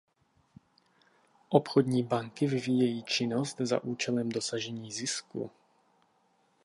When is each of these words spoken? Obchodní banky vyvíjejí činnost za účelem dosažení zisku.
Obchodní 1.49 2.03
banky 2.03 2.47
vyvíjejí 2.47 3.03
činnost 3.03 3.57
za 3.61 3.83
účelem 3.83 4.29
dosažení 4.29 4.91
zisku. 4.91 5.51